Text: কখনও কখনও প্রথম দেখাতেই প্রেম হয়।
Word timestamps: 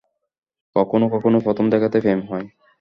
কখনও 0.75 1.07
কখনও 1.09 1.43
প্রথম 1.45 1.65
দেখাতেই 1.73 2.03
প্রেম 2.03 2.19
হয়। 2.29 2.45